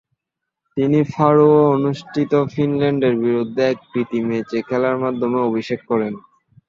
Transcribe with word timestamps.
তিনি 0.77 0.99
ফারোয় 1.13 1.63
অনুষ্ঠিত 1.75 2.31
ফিনল্যান্ডের 2.53 3.15
বিরুদ্ধে 3.23 3.61
এক 3.67 3.79
প্রীতি 3.89 4.19
ম্যাচে 4.27 4.57
খেলার 4.67 4.95
মাধ্যমে 5.03 5.39
অভিষেক 5.49 5.79
করেন। 5.89 6.13